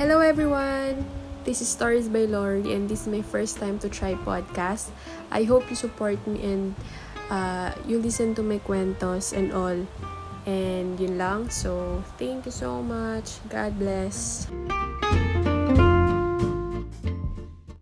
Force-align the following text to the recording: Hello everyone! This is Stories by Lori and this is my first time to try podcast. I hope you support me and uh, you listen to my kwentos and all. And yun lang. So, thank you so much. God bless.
Hello 0.00 0.24
everyone! 0.24 1.04
This 1.44 1.60
is 1.60 1.68
Stories 1.68 2.08
by 2.08 2.24
Lori 2.24 2.72
and 2.72 2.88
this 2.88 3.04
is 3.04 3.08
my 3.12 3.20
first 3.20 3.60
time 3.60 3.76
to 3.84 3.88
try 3.92 4.16
podcast. 4.16 4.88
I 5.28 5.44
hope 5.44 5.68
you 5.68 5.76
support 5.76 6.16
me 6.24 6.40
and 6.40 6.72
uh, 7.28 7.76
you 7.84 8.00
listen 8.00 8.32
to 8.36 8.42
my 8.42 8.64
kwentos 8.64 9.36
and 9.36 9.52
all. 9.52 9.76
And 10.48 10.96
yun 10.96 11.20
lang. 11.20 11.52
So, 11.52 12.00
thank 12.16 12.48
you 12.48 12.50
so 12.50 12.80
much. 12.80 13.44
God 13.52 13.76
bless. 13.76 14.48